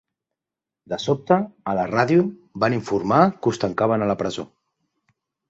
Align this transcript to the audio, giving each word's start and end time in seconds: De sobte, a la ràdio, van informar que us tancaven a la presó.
De 0.93 0.97
sobte, 1.03 1.37
a 1.73 1.75
la 1.79 1.83
ràdio, 1.89 2.23
van 2.65 2.77
informar 2.79 3.21
que 3.45 3.53
us 3.53 3.63
tancaven 3.67 4.09
a 4.09 4.09
la 4.15 4.19
presó. 4.25 4.49